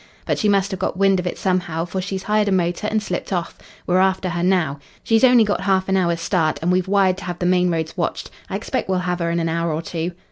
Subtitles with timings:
[0.25, 3.03] But she must have got wind of it somehow, for she's hired a motor and
[3.03, 3.55] slipped off.
[3.85, 4.79] We're after her now.
[5.03, 7.95] She's only got half an hour's start, and we've wired to have the main roads
[7.95, 8.31] watched.
[8.49, 10.13] I expect we'll have her in an hour or two."